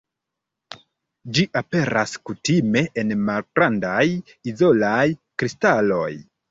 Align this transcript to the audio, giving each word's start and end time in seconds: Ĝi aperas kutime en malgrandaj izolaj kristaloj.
Ĝi 1.37 1.43
aperas 1.61 2.15
kutime 2.31 2.85
en 3.03 3.15
malgrandaj 3.29 4.03
izolaj 4.55 5.01
kristaloj. 5.43 6.15